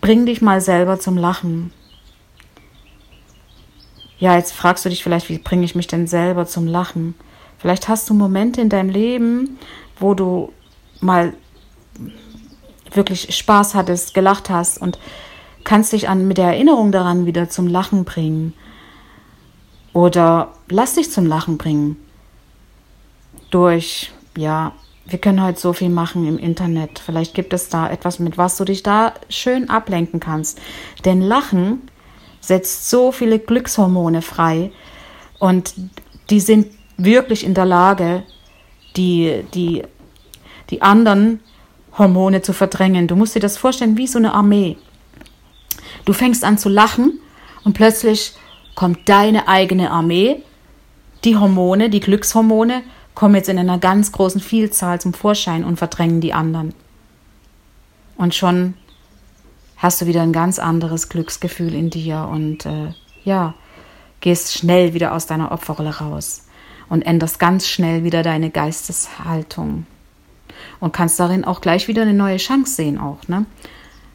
Bring 0.00 0.26
dich 0.26 0.40
mal 0.40 0.60
selber 0.60 1.00
zum 1.00 1.16
Lachen. 1.16 1.72
Ja, 4.18 4.36
jetzt 4.36 4.52
fragst 4.52 4.84
du 4.84 4.88
dich 4.88 5.02
vielleicht, 5.02 5.28
wie 5.28 5.38
bringe 5.38 5.64
ich 5.64 5.74
mich 5.74 5.86
denn 5.86 6.06
selber 6.06 6.46
zum 6.46 6.66
Lachen? 6.66 7.14
Vielleicht 7.58 7.88
hast 7.88 8.08
du 8.08 8.14
Momente 8.14 8.60
in 8.60 8.68
deinem 8.68 8.90
Leben, 8.90 9.58
wo 9.98 10.14
du 10.14 10.52
mal 11.00 11.34
wirklich 12.92 13.36
Spaß 13.36 13.74
hattest, 13.74 14.14
gelacht 14.14 14.48
hast 14.48 14.80
und 14.80 14.98
kannst 15.64 15.92
dich 15.92 16.08
an, 16.08 16.26
mit 16.26 16.38
der 16.38 16.46
Erinnerung 16.46 16.92
daran 16.92 17.26
wieder 17.26 17.50
zum 17.50 17.66
Lachen 17.66 18.04
bringen. 18.04 18.54
Oder 19.92 20.52
lass 20.68 20.94
dich 20.94 21.10
zum 21.10 21.26
Lachen 21.26 21.58
bringen. 21.58 21.96
Durch, 23.50 24.12
ja, 24.36 24.72
wir 25.06 25.18
können 25.18 25.42
heute 25.42 25.58
so 25.58 25.72
viel 25.72 25.88
machen 25.88 26.26
im 26.26 26.38
Internet. 26.38 26.98
Vielleicht 26.98 27.34
gibt 27.34 27.52
es 27.52 27.68
da 27.68 27.90
etwas, 27.90 28.18
mit 28.18 28.38
was 28.38 28.56
du 28.56 28.64
dich 28.64 28.82
da 28.82 29.14
schön 29.28 29.68
ablenken 29.68 30.20
kannst. 30.20 30.60
Denn 31.04 31.20
Lachen 31.20 31.82
setzt 32.40 32.88
so 32.88 33.10
viele 33.10 33.38
Glückshormone 33.38 34.22
frei 34.22 34.70
und 35.38 35.74
die 36.30 36.40
sind 36.40 36.77
wirklich 36.98 37.44
in 37.44 37.54
der 37.54 37.64
Lage, 37.64 38.24
die, 38.96 39.44
die, 39.54 39.82
die 40.68 40.82
anderen 40.82 41.40
Hormone 41.96 42.42
zu 42.42 42.52
verdrängen. 42.52 43.06
Du 43.06 43.16
musst 43.16 43.34
dir 43.34 43.40
das 43.40 43.56
vorstellen 43.56 43.96
wie 43.96 44.06
so 44.06 44.18
eine 44.18 44.34
Armee. 44.34 44.76
Du 46.04 46.12
fängst 46.12 46.44
an 46.44 46.58
zu 46.58 46.68
lachen 46.68 47.20
und 47.64 47.72
plötzlich 47.72 48.34
kommt 48.74 49.08
deine 49.08 49.48
eigene 49.48 49.90
Armee, 49.90 50.42
die 51.24 51.36
Hormone, 51.36 51.90
die 51.90 52.00
Glückshormone 52.00 52.82
kommen 53.14 53.34
jetzt 53.34 53.48
in 53.48 53.58
einer 53.58 53.78
ganz 53.78 54.12
großen 54.12 54.40
Vielzahl 54.40 55.00
zum 55.00 55.12
Vorschein 55.12 55.64
und 55.64 55.76
verdrängen 55.76 56.20
die 56.20 56.32
anderen. 56.32 56.72
Und 58.16 58.34
schon 58.34 58.74
hast 59.76 60.00
du 60.00 60.06
wieder 60.06 60.22
ein 60.22 60.32
ganz 60.32 60.60
anderes 60.60 61.08
Glücksgefühl 61.08 61.74
in 61.74 61.90
dir 61.90 62.28
und 62.30 62.66
äh, 62.66 62.92
ja, 63.24 63.54
gehst 64.20 64.54
schnell 64.54 64.94
wieder 64.94 65.12
aus 65.12 65.26
deiner 65.26 65.50
Opferrolle 65.50 65.98
raus 65.98 66.47
und 66.88 67.02
änderst 67.02 67.38
ganz 67.38 67.66
schnell 67.66 68.04
wieder 68.04 68.22
deine 68.22 68.50
Geisteshaltung 68.50 69.86
und 70.80 70.92
kannst 70.92 71.20
darin 71.20 71.44
auch 71.44 71.60
gleich 71.60 71.88
wieder 71.88 72.02
eine 72.02 72.14
neue 72.14 72.38
Chance 72.38 72.74
sehen 72.74 72.98
auch, 72.98 73.26
ne? 73.28 73.46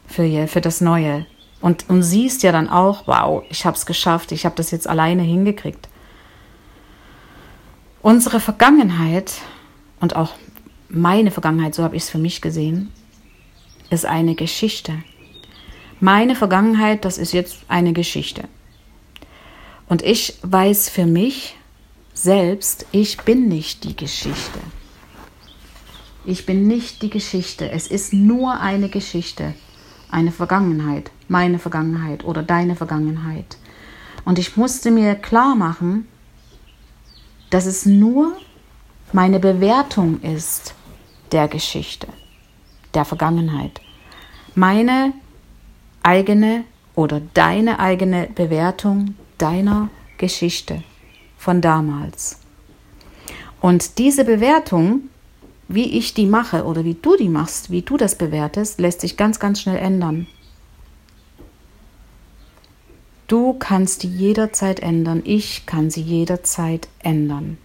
Für, 0.06 0.46
für 0.48 0.60
das 0.60 0.80
Neue. 0.80 1.26
Und, 1.60 1.88
und 1.88 2.02
siehst 2.02 2.42
ja 2.42 2.52
dann 2.52 2.68
auch, 2.68 3.06
wow, 3.06 3.42
ich 3.48 3.64
habe 3.64 3.76
es 3.76 3.86
geschafft, 3.86 4.32
ich 4.32 4.44
habe 4.44 4.54
das 4.54 4.70
jetzt 4.70 4.86
alleine 4.86 5.22
hingekriegt. 5.22 5.88
Unsere 8.02 8.38
Vergangenheit 8.38 9.32
und 10.00 10.14
auch 10.14 10.34
meine 10.90 11.30
Vergangenheit, 11.30 11.74
so 11.74 11.82
habe 11.82 11.96
ich 11.96 12.02
es 12.02 12.10
für 12.10 12.18
mich 12.18 12.42
gesehen, 12.42 12.92
ist 13.88 14.04
eine 14.04 14.34
Geschichte. 14.34 14.92
Meine 16.00 16.36
Vergangenheit, 16.36 17.06
das 17.06 17.16
ist 17.16 17.32
jetzt 17.32 17.64
eine 17.68 17.94
Geschichte. 17.94 18.44
Und 19.88 20.02
ich 20.02 20.38
weiß 20.42 20.90
für 20.90 21.06
mich 21.06 21.56
selbst, 22.14 22.86
ich 22.92 23.18
bin 23.18 23.48
nicht 23.48 23.84
die 23.84 23.96
Geschichte. 23.96 24.60
Ich 26.24 26.46
bin 26.46 26.66
nicht 26.66 27.02
die 27.02 27.10
Geschichte. 27.10 27.70
Es 27.70 27.86
ist 27.86 28.12
nur 28.12 28.60
eine 28.60 28.88
Geschichte. 28.88 29.54
eine 30.10 30.30
Vergangenheit, 30.30 31.10
meine 31.26 31.58
Vergangenheit 31.58 32.24
oder 32.24 32.44
deine 32.44 32.76
Vergangenheit. 32.76 33.56
Und 34.24 34.38
ich 34.38 34.56
musste 34.56 34.92
mir 34.92 35.16
klar 35.16 35.56
machen, 35.56 36.06
dass 37.50 37.66
es 37.66 37.84
nur 37.84 38.36
meine 39.12 39.40
Bewertung 39.40 40.20
ist 40.20 40.74
der 41.32 41.48
Geschichte, 41.48 42.06
der 42.94 43.04
Vergangenheit. 43.04 43.80
Meine 44.54 45.12
eigene 46.04 46.64
oder 46.94 47.20
deine 47.34 47.80
eigene 47.80 48.28
Bewertung 48.32 49.16
deiner 49.38 49.88
Geschichte 50.18 50.84
von 51.44 51.60
damals. 51.60 52.38
Und 53.60 53.98
diese 53.98 54.24
Bewertung, 54.24 55.10
wie 55.68 55.98
ich 55.98 56.14
die 56.14 56.24
mache 56.26 56.64
oder 56.64 56.84
wie 56.84 56.94
du 56.94 57.16
die 57.16 57.28
machst, 57.28 57.70
wie 57.70 57.82
du 57.82 57.98
das 57.98 58.16
bewertest, 58.16 58.80
lässt 58.80 59.02
sich 59.02 59.18
ganz, 59.18 59.38
ganz 59.38 59.60
schnell 59.60 59.76
ändern. 59.76 60.26
Du 63.26 63.52
kannst 63.54 64.02
die 64.02 64.08
jederzeit 64.08 64.80
ändern, 64.80 65.22
ich 65.24 65.66
kann 65.66 65.90
sie 65.90 66.00
jederzeit 66.00 66.88
ändern. 67.00 67.58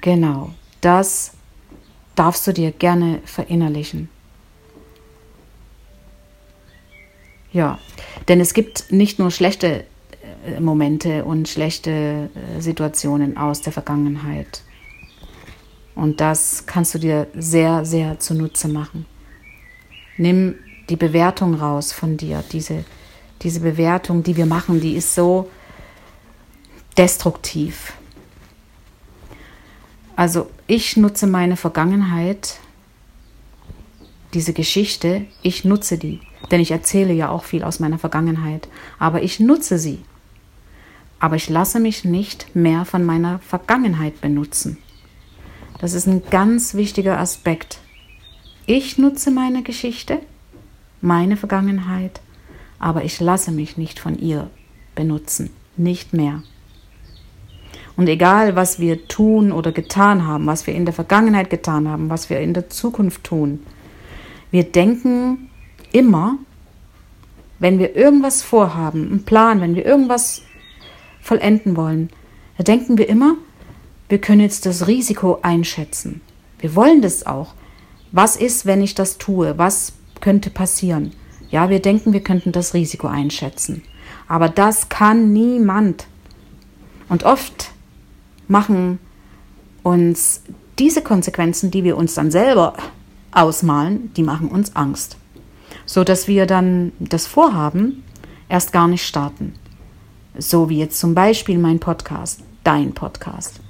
Genau, 0.00 0.52
das 0.80 1.32
darfst 2.14 2.46
du 2.46 2.52
dir 2.52 2.72
gerne 2.72 3.20
verinnerlichen. 3.24 4.08
Ja, 7.52 7.78
denn 8.28 8.40
es 8.40 8.54
gibt 8.54 8.90
nicht 8.90 9.18
nur 9.18 9.30
schlechte 9.30 9.84
Momente 10.60 11.24
und 11.24 11.48
schlechte 11.48 12.30
äh, 12.34 12.60
Situationen 12.60 13.36
aus 13.36 13.60
der 13.60 13.72
Vergangenheit. 13.72 14.62
Und 15.94 16.20
das 16.20 16.66
kannst 16.66 16.94
du 16.94 16.98
dir 16.98 17.26
sehr, 17.34 17.84
sehr 17.84 18.18
zunutze 18.18 18.68
machen. 18.68 19.06
Nimm 20.16 20.54
die 20.88 20.96
Bewertung 20.96 21.54
raus 21.54 21.92
von 21.92 22.16
dir. 22.16 22.42
Diese, 22.52 22.84
diese 23.42 23.60
Bewertung, 23.60 24.22
die 24.22 24.36
wir 24.36 24.46
machen, 24.46 24.80
die 24.80 24.94
ist 24.94 25.14
so 25.14 25.50
destruktiv. 26.96 27.92
Also 30.16 30.50
ich 30.66 30.96
nutze 30.96 31.26
meine 31.26 31.56
Vergangenheit, 31.56 32.58
diese 34.34 34.52
Geschichte, 34.52 35.26
ich 35.42 35.64
nutze 35.64 35.98
die. 35.98 36.20
Denn 36.50 36.60
ich 36.60 36.70
erzähle 36.70 37.12
ja 37.12 37.30
auch 37.30 37.44
viel 37.44 37.64
aus 37.64 37.80
meiner 37.80 37.98
Vergangenheit. 37.98 38.68
Aber 38.98 39.22
ich 39.22 39.40
nutze 39.40 39.78
sie. 39.78 40.02
Aber 41.22 41.36
ich 41.36 41.48
lasse 41.48 41.78
mich 41.78 42.04
nicht 42.04 42.56
mehr 42.56 42.84
von 42.84 43.04
meiner 43.04 43.38
Vergangenheit 43.38 44.20
benutzen. 44.20 44.78
Das 45.78 45.92
ist 45.92 46.08
ein 46.08 46.24
ganz 46.30 46.74
wichtiger 46.74 47.20
Aspekt. 47.20 47.78
Ich 48.66 48.98
nutze 48.98 49.30
meine 49.30 49.62
Geschichte, 49.62 50.18
meine 51.00 51.36
Vergangenheit, 51.36 52.20
aber 52.80 53.04
ich 53.04 53.20
lasse 53.20 53.52
mich 53.52 53.76
nicht 53.76 54.00
von 54.00 54.18
ihr 54.18 54.50
benutzen. 54.96 55.50
Nicht 55.76 56.12
mehr. 56.12 56.42
Und 57.96 58.08
egal, 58.08 58.56
was 58.56 58.80
wir 58.80 59.06
tun 59.06 59.52
oder 59.52 59.70
getan 59.70 60.26
haben, 60.26 60.46
was 60.46 60.66
wir 60.66 60.74
in 60.74 60.86
der 60.86 60.94
Vergangenheit 60.94 61.50
getan 61.50 61.86
haben, 61.86 62.10
was 62.10 62.30
wir 62.30 62.40
in 62.40 62.52
der 62.52 62.68
Zukunft 62.68 63.22
tun, 63.22 63.60
wir 64.50 64.64
denken 64.64 65.50
immer, 65.92 66.38
wenn 67.60 67.78
wir 67.78 67.94
irgendwas 67.94 68.42
vorhaben, 68.42 69.06
einen 69.06 69.24
Plan, 69.24 69.60
wenn 69.60 69.76
wir 69.76 69.86
irgendwas 69.86 70.42
vollenden 71.22 71.76
wollen, 71.76 72.10
da 72.58 72.64
denken 72.64 72.98
wir 72.98 73.08
immer, 73.08 73.36
wir 74.08 74.20
können 74.20 74.40
jetzt 74.40 74.66
das 74.66 74.86
Risiko 74.86 75.38
einschätzen. 75.40 76.20
Wir 76.58 76.74
wollen 76.74 77.00
das 77.00 77.24
auch. 77.26 77.54
Was 78.10 78.36
ist, 78.36 78.66
wenn 78.66 78.82
ich 78.82 78.94
das 78.94 79.16
tue? 79.16 79.56
Was 79.56 79.94
könnte 80.20 80.50
passieren? 80.50 81.12
Ja, 81.50 81.70
wir 81.70 81.80
denken, 81.80 82.12
wir 82.12 82.20
könnten 82.20 82.52
das 82.52 82.74
Risiko 82.74 83.06
einschätzen. 83.06 83.82
Aber 84.28 84.48
das 84.48 84.90
kann 84.90 85.32
niemand. 85.32 86.06
Und 87.08 87.24
oft 87.24 87.70
machen 88.48 88.98
uns 89.82 90.42
diese 90.78 91.02
Konsequenzen, 91.02 91.70
die 91.70 91.84
wir 91.84 91.96
uns 91.96 92.14
dann 92.14 92.30
selber 92.30 92.74
ausmalen, 93.32 94.12
die 94.14 94.22
machen 94.22 94.48
uns 94.48 94.76
Angst 94.76 95.16
so 95.86 96.04
dass 96.04 96.28
wir 96.28 96.46
dann 96.46 96.92
das 96.98 97.26
Vorhaben 97.26 98.02
erst 98.48 98.72
gar 98.72 98.88
nicht 98.88 99.06
starten. 99.06 99.54
So 100.38 100.68
wie 100.68 100.78
jetzt 100.78 100.98
zum 100.98 101.14
Beispiel 101.14 101.58
mein 101.58 101.78
Podcast, 101.78 102.40
dein 102.64 102.92
Podcast. 102.94 103.60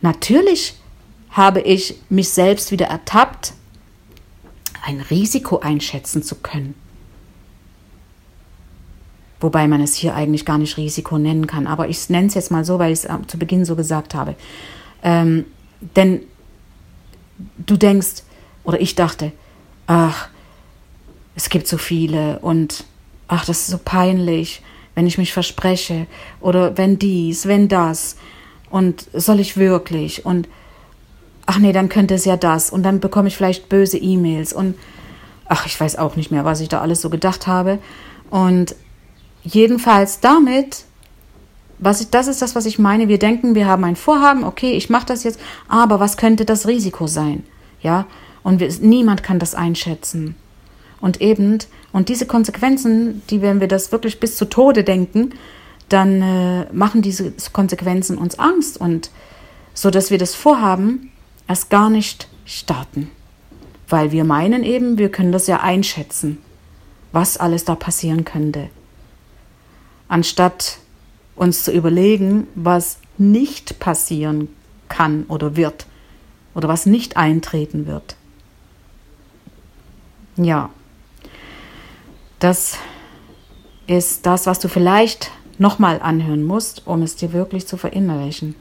Natürlich 0.00 0.74
habe 1.30 1.60
ich 1.60 1.96
mich 2.08 2.30
selbst 2.30 2.72
wieder 2.72 2.86
ertappt, 2.86 3.52
ein 4.84 5.00
Risiko 5.00 5.58
einschätzen 5.58 6.22
zu 6.22 6.36
können. 6.36 6.74
Wobei 9.40 9.68
man 9.68 9.80
es 9.80 9.94
hier 9.94 10.14
eigentlich 10.14 10.44
gar 10.44 10.58
nicht 10.58 10.76
Risiko 10.76 11.18
nennen 11.18 11.46
kann. 11.46 11.66
Aber 11.66 11.88
ich 11.88 12.08
nenne 12.10 12.28
es 12.28 12.34
jetzt 12.34 12.50
mal 12.50 12.64
so, 12.64 12.78
weil 12.78 12.92
ich 12.92 13.04
es 13.04 13.08
zu 13.26 13.38
Beginn 13.38 13.64
so 13.64 13.74
gesagt 13.74 14.14
habe. 14.14 14.34
Ähm, 15.02 15.46
denn 15.96 16.20
du 17.58 17.76
denkst, 17.76 18.22
oder 18.64 18.80
ich 18.80 18.94
dachte, 18.94 19.32
ach, 19.86 20.28
es 21.34 21.48
gibt 21.48 21.66
so 21.66 21.78
viele 21.78 22.38
und 22.40 22.84
ach, 23.30 23.44
das 23.44 23.60
ist 23.60 23.66
so 23.68 23.78
peinlich, 23.82 24.62
wenn 24.94 25.06
ich 25.06 25.18
mich 25.18 25.32
verspreche. 25.32 26.06
Oder 26.40 26.76
wenn 26.76 26.98
dies, 26.98 27.46
wenn 27.46 27.68
das. 27.68 28.16
Und 28.70 29.06
soll 29.12 29.40
ich 29.40 29.56
wirklich? 29.56 30.26
Und 30.26 30.48
ach 31.46 31.58
nee, 31.58 31.72
dann 31.72 31.88
könnte 31.88 32.14
es 32.14 32.24
ja 32.24 32.36
das. 32.36 32.70
Und 32.70 32.82
dann 32.82 33.00
bekomme 33.00 33.28
ich 33.28 33.36
vielleicht 33.36 33.68
böse 33.68 33.98
E-Mails. 33.98 34.52
Und 34.52 34.74
ach, 35.46 35.66
ich 35.66 35.80
weiß 35.80 35.96
auch 35.96 36.16
nicht 36.16 36.30
mehr, 36.30 36.44
was 36.44 36.60
ich 36.60 36.68
da 36.68 36.80
alles 36.80 37.00
so 37.00 37.08
gedacht 37.08 37.46
habe. 37.46 37.78
Und 38.30 38.74
jedenfalls 39.42 40.20
damit 40.20 40.84
was 41.80 42.02
ich, 42.02 42.10
das 42.10 42.28
ist 42.28 42.42
das, 42.42 42.54
was 42.54 42.66
ich 42.66 42.78
meine. 42.78 43.08
Wir 43.08 43.18
denken, 43.18 43.54
wir 43.54 43.66
haben 43.66 43.84
ein 43.84 43.96
Vorhaben, 43.96 44.44
okay, 44.44 44.72
ich 44.72 44.90
mache 44.90 45.06
das 45.06 45.24
jetzt, 45.24 45.40
aber 45.66 45.98
was 45.98 46.16
könnte 46.16 46.44
das 46.44 46.68
Risiko 46.68 47.06
sein? 47.06 47.44
Ja, 47.82 48.06
und 48.42 48.60
wir, 48.60 48.70
niemand 48.80 49.22
kann 49.22 49.38
das 49.38 49.54
einschätzen. 49.54 50.36
Und 51.00 51.22
eben, 51.22 51.58
und 51.92 52.08
diese 52.08 52.26
Konsequenzen, 52.26 53.22
die, 53.30 53.42
wenn 53.42 53.60
wir 53.60 53.68
das 53.68 53.92
wirklich 53.92 54.20
bis 54.20 54.36
zu 54.36 54.44
Tode 54.44 54.84
denken, 54.84 55.34
dann 55.88 56.22
äh, 56.22 56.66
machen 56.72 57.02
diese 57.02 57.32
Konsequenzen 57.52 58.16
uns 58.16 58.38
Angst 58.38 58.80
und 58.80 59.10
so 59.74 59.90
dass 59.90 60.10
wir 60.10 60.18
das 60.18 60.34
Vorhaben 60.34 61.10
erst 61.48 61.70
gar 61.70 61.90
nicht 61.90 62.28
starten. 62.44 63.10
Weil 63.88 64.12
wir 64.12 64.24
meinen 64.24 64.62
eben, 64.62 64.98
wir 64.98 65.10
können 65.10 65.32
das 65.32 65.46
ja 65.46 65.60
einschätzen, 65.60 66.38
was 67.12 67.36
alles 67.36 67.64
da 67.64 67.74
passieren 67.74 68.24
könnte. 68.24 68.68
Anstatt 70.06 70.78
uns 71.34 71.64
zu 71.64 71.72
überlegen, 71.72 72.46
was 72.54 72.98
nicht 73.18 73.80
passieren 73.80 74.48
kann 74.88 75.24
oder 75.28 75.56
wird 75.56 75.86
oder 76.54 76.68
was 76.68 76.86
nicht 76.86 77.16
eintreten 77.16 77.86
wird. 77.86 78.16
Ja, 80.36 80.70
das 82.40 82.76
ist 83.86 84.26
das, 84.26 84.46
was 84.46 84.58
du 84.58 84.68
vielleicht 84.68 85.30
nochmal 85.58 86.00
anhören 86.02 86.42
musst, 86.42 86.86
um 86.86 87.02
es 87.02 87.14
dir 87.14 87.32
wirklich 87.32 87.66
zu 87.66 87.76
verinnerlichen. 87.76 88.56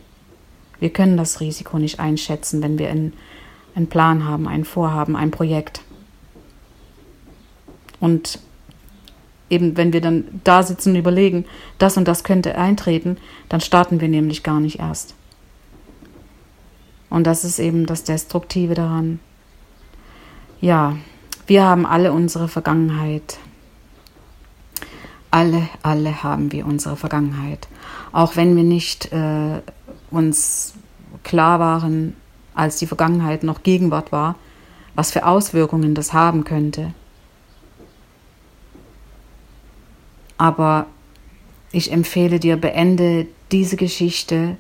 Wir 0.80 0.92
können 0.92 1.18
das 1.18 1.39
Risiko 1.39 1.80
nicht 1.80 2.00
einschätzen, 2.00 2.62
wenn 2.62 2.78
wir 2.78 2.89
einen, 2.89 3.13
einen 3.76 3.88
Plan 3.88 4.26
haben, 4.26 4.48
ein 4.48 4.65
Vorhaben, 4.65 5.15
ein 5.15 5.32
Projekt. 5.32 5.82
Und 8.00 8.39
eben, 9.50 9.78
wenn 9.78 9.94
wir 9.94 10.02
dann 10.02 10.42
da 10.44 10.62
sitzen 10.62 10.92
und 10.92 10.98
überlegen, 10.98 11.46
das 11.78 11.98
und 11.98 12.08
das 12.08 12.24
könnte 12.24 12.58
eintreten, 12.58 13.18
dann 13.48 13.62
starten 13.62 14.02
wir 14.02 14.10
nämlich 14.10 14.44
gar 14.44 14.60
nicht 14.60 14.80
erst. 14.80 15.15
Und 17.10 17.26
das 17.26 17.44
ist 17.44 17.60
eben 17.60 17.86
das 17.86 18.04
Destruktive 18.04 18.76
daran. 18.76 19.20
Ja, 20.62 20.98
wir 21.48 21.63
haben 21.63 21.86
alle 21.86 22.12
unsere 22.12 22.48
Vergangenheit. 22.48 23.39
Alle, 25.32 25.70
alle 25.84 26.24
haben 26.24 26.52
wir 26.52 26.65
unsere 26.65 26.96
Vergangenheit. 26.96 27.68
Auch 28.12 28.36
wenn 28.36 28.56
wir 28.56 28.63
nicht 28.63 29.12
äh, 29.12 29.62
uns 30.10 30.74
klar 31.24 31.60
waren, 31.60 32.15
als 32.56 32.78
die 32.78 32.88
Vergangenheit 32.88 33.44
noch 33.44 33.63
Gegenwart 33.63 34.12
war, 34.12 34.36
was 34.96 35.12
für 35.12 35.26
Auswirkungen 35.26 35.94
das 35.96 36.13
haben 36.13 36.44
könnte. 36.44 36.94
Aber 40.38 40.88
ich 41.72 41.92
empfehle 41.92 42.39
dir, 42.39 42.58
beende 42.58 43.28
diese 43.52 43.76
Geschichte, 43.76 44.58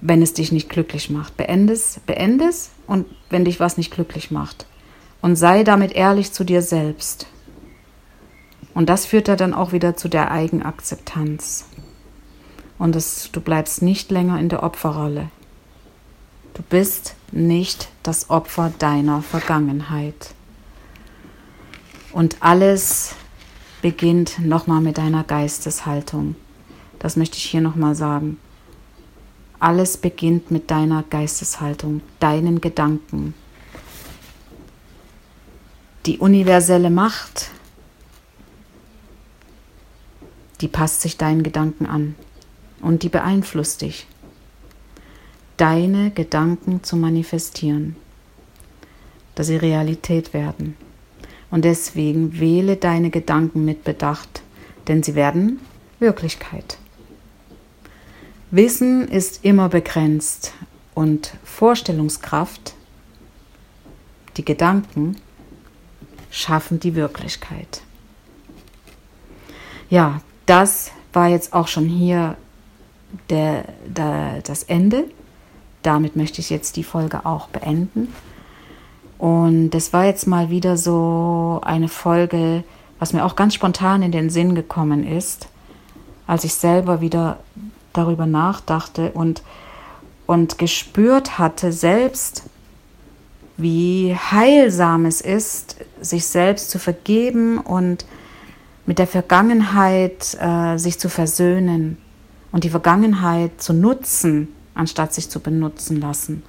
wenn 0.00 0.22
es 0.22 0.32
dich 0.32 0.52
nicht 0.52 0.68
glücklich 0.68 1.10
macht. 1.10 1.36
Beende 1.36 1.72
es, 1.72 2.00
beende 2.06 2.46
es 2.46 2.70
und 2.86 3.06
wenn 3.30 3.44
dich 3.44 3.60
was 3.60 3.76
nicht 3.76 3.92
glücklich 3.92 4.30
macht. 4.30 4.66
Und 5.20 5.36
sei 5.36 5.64
damit 5.64 5.92
ehrlich 5.92 6.32
zu 6.32 6.44
dir 6.44 6.62
selbst. 6.62 7.26
Und 8.74 8.88
das 8.88 9.06
führt 9.06 9.28
dann 9.28 9.54
auch 9.54 9.72
wieder 9.72 9.96
zu 9.96 10.08
der 10.08 10.30
Eigenakzeptanz. 10.30 11.66
Und 12.78 12.94
das, 12.94 13.30
du 13.32 13.40
bleibst 13.40 13.82
nicht 13.82 14.10
länger 14.10 14.38
in 14.38 14.48
der 14.48 14.62
Opferrolle. 14.62 15.30
Du 16.54 16.62
bist 16.62 17.14
nicht 17.32 17.88
das 18.02 18.30
Opfer 18.30 18.72
deiner 18.78 19.22
Vergangenheit. 19.22 20.34
Und 22.12 22.36
alles 22.40 23.14
beginnt 23.82 24.38
nochmal 24.40 24.80
mit 24.80 24.98
deiner 24.98 25.24
Geisteshaltung. 25.24 26.36
Das 26.98 27.16
möchte 27.16 27.36
ich 27.36 27.44
hier 27.44 27.60
nochmal 27.60 27.94
sagen. 27.94 28.38
Alles 29.60 29.96
beginnt 29.96 30.50
mit 30.50 30.70
deiner 30.70 31.02
Geisteshaltung, 31.02 32.00
deinen 32.20 32.60
Gedanken. 32.60 33.34
Die 36.06 36.18
universelle 36.18 36.90
Macht, 36.90 37.50
die 40.60 40.68
passt 40.68 41.02
sich 41.02 41.16
deinen 41.16 41.42
Gedanken 41.42 41.86
an 41.86 42.14
und 42.80 43.02
die 43.02 43.08
beeinflusst 43.08 43.82
dich. 43.82 44.06
Deine 45.56 46.10
Gedanken 46.10 46.84
zu 46.84 46.96
manifestieren, 46.96 47.96
dass 49.34 49.48
sie 49.48 49.56
Realität 49.56 50.32
werden. 50.34 50.76
Und 51.50 51.64
deswegen 51.64 52.38
wähle 52.38 52.76
deine 52.76 53.10
Gedanken 53.10 53.64
mit 53.64 53.84
Bedacht, 53.84 54.42
denn 54.86 55.02
sie 55.02 55.14
werden 55.14 55.60
Wirklichkeit. 55.98 56.78
Wissen 58.50 59.08
ist 59.08 59.44
immer 59.44 59.68
begrenzt 59.68 60.52
und 60.94 61.34
Vorstellungskraft, 61.44 62.74
die 64.36 64.44
Gedanken, 64.44 65.16
schaffen 66.30 66.80
die 66.80 66.94
Wirklichkeit. 66.94 67.82
Ja, 69.90 70.20
das 70.48 70.90
war 71.12 71.28
jetzt 71.28 71.52
auch 71.52 71.68
schon 71.68 71.86
hier 71.86 72.36
der, 73.30 73.64
der, 73.86 74.40
das 74.42 74.62
Ende. 74.62 75.04
Damit 75.82 76.16
möchte 76.16 76.40
ich 76.40 76.50
jetzt 76.50 76.76
die 76.76 76.84
Folge 76.84 77.26
auch 77.26 77.48
beenden. 77.48 78.12
Und 79.18 79.70
das 79.70 79.92
war 79.92 80.04
jetzt 80.04 80.26
mal 80.26 80.48
wieder 80.48 80.76
so 80.76 81.60
eine 81.64 81.88
Folge, 81.88 82.64
was 82.98 83.12
mir 83.12 83.24
auch 83.24 83.36
ganz 83.36 83.54
spontan 83.54 84.02
in 84.02 84.12
den 84.12 84.30
Sinn 84.30 84.54
gekommen 84.54 85.06
ist, 85.06 85.48
als 86.26 86.44
ich 86.44 86.54
selber 86.54 87.00
wieder 87.00 87.38
darüber 87.92 88.26
nachdachte 88.26 89.10
und, 89.12 89.42
und 90.26 90.58
gespürt 90.58 91.38
hatte 91.38 91.72
selbst, 91.72 92.44
wie 93.56 94.14
heilsam 94.14 95.04
es 95.04 95.20
ist, 95.20 95.76
sich 96.00 96.26
selbst 96.26 96.70
zu 96.70 96.78
vergeben 96.78 97.58
und 97.58 98.04
mit 98.88 98.98
der 98.98 99.06
Vergangenheit 99.06 100.34
äh, 100.40 100.78
sich 100.78 100.98
zu 100.98 101.10
versöhnen 101.10 101.98
und 102.52 102.64
die 102.64 102.70
Vergangenheit 102.70 103.60
zu 103.60 103.74
nutzen, 103.74 104.48
anstatt 104.72 105.12
sich 105.12 105.28
zu 105.28 105.40
benutzen 105.40 106.00
lassen. 106.00 106.42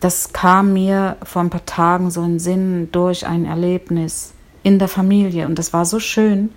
Das 0.00 0.34
kam 0.34 0.74
mir 0.74 1.16
vor 1.22 1.40
ein 1.40 1.48
paar 1.48 1.64
Tagen 1.64 2.10
so 2.10 2.22
in 2.22 2.38
Sinn 2.38 2.90
durch 2.92 3.26
ein 3.26 3.46
Erlebnis 3.46 4.34
in 4.62 4.78
der 4.78 4.88
Familie 4.88 5.46
und 5.46 5.58
das 5.58 5.72
war 5.72 5.86
so 5.86 5.98
schön 5.98 6.50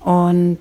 und 0.00 0.58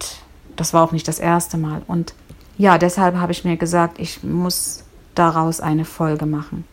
das 0.56 0.74
war 0.74 0.86
auch 0.86 0.94
nicht 0.94 1.10
das 1.10 1.20
erste 1.20 1.58
Mal. 1.58 1.82
Und 1.86 2.14
ja, 2.58 2.78
deshalb 2.78 3.18
habe 3.18 3.34
ich 3.34 3.44
mir 3.44 3.58
gesagt, 3.58 4.00
ich 4.00 4.24
muss 4.24 4.86
daraus 5.16 5.60
eine 5.60 5.84
Folge 5.84 6.26
machen. 6.26 6.64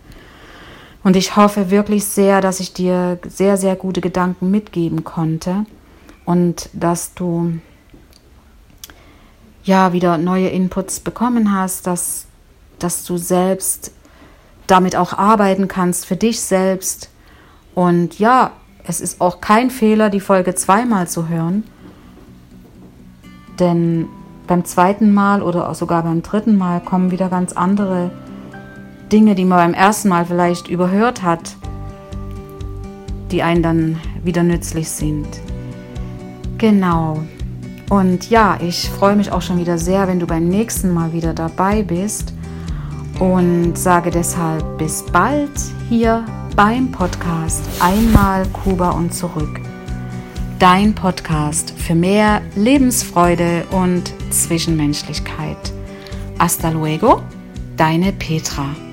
Und 1.03 1.17
ich 1.17 1.35
hoffe 1.35 1.73
wirklich 1.73 2.05
sehr, 2.05 2.41
dass 2.41 2.61
ich 2.61 2.73
dir 2.73 3.19
sehr, 3.27 3.57
sehr 3.57 3.75
gute 3.75 4.01
Gedanken 4.01 4.53
mitgeben 4.53 5.03
konnte 5.03 5.67
und 6.27 6.69
dass 6.75 7.15
du 7.15 7.59
ja 9.65 9.95
wieder 9.95 10.19
neue 10.19 10.49
Inputs 10.49 11.01
bekommen 11.01 11.53
hast, 11.53 11.87
dass, 11.87 12.27
dass 12.79 13.05
du 13.05 13.17
selbst 13.17 13.93
damit 14.67 14.95
auch 14.97 15.15
arbeiten 15.15 15.69
kannst 15.69 16.05
für 16.05 16.17
dich 16.17 16.41
selbst. 16.41 17.09
Und 17.75 18.19
ja, 18.19 18.51
es 18.85 19.01
ist 19.01 19.21
auch 19.21 19.41
kein 19.41 19.71
Fehler, 19.71 20.11
die 20.11 20.21
Folge 20.21 20.55
zweimal 20.55 21.09
zu 21.09 21.29
hören 21.29 21.65
denn 23.59 24.09
beim 24.47 24.65
zweiten 24.65 25.13
Mal 25.13 25.43
oder 25.43 25.75
sogar 25.75 26.03
beim 26.03 26.23
dritten 26.23 26.57
Mal 26.57 26.81
kommen 26.81 27.11
wieder 27.11 27.29
ganz 27.29 27.53
andere 27.53 28.11
Dinge, 29.11 29.35
die 29.35 29.45
man 29.45 29.59
beim 29.59 29.75
ersten 29.75 30.09
Mal 30.09 30.27
vielleicht 30.27 30.69
überhört 30.69 31.23
hat, 31.23 31.57
die 33.31 33.43
einen 33.43 33.63
dann 33.63 34.01
wieder 34.23 34.43
nützlich 34.43 34.89
sind. 34.89 35.27
Genau. 36.59 37.23
Und 37.91 38.31
ja, 38.31 38.59
ich 38.61 38.91
freue 38.91 39.17
mich 39.17 39.31
auch 39.31 39.43
schon 39.43 39.59
wieder 39.59 39.79
sehr, 39.79 40.09
wenn 40.09 40.19
du 40.19 40.27
beim 40.27 40.49
nächsten 40.49 40.93
Mal 40.93 41.13
wieder 41.13 41.35
dabei 41.35 41.83
bist 41.83 42.33
und 43.21 43.79
sage 43.79 44.11
deshalb 44.11 44.79
bis 44.79 45.05
bald 45.05 45.51
hier 45.89 46.25
beim 46.57 46.91
Podcast 46.91 47.63
Einmal 47.81 48.47
Kuba 48.49 48.91
und 48.91 49.15
zurück 49.15 49.61
dein 50.59 50.95
Podcast 50.95 51.73
für 51.77 51.95
mehr 51.95 52.43
Lebensfreude 52.55 53.65
und 53.71 54.13
Zwischenmenschlichkeit. 54.31 55.73
Hasta 56.39 56.71
luego, 56.71 57.23
deine 57.77 58.13
Petra. 58.13 58.86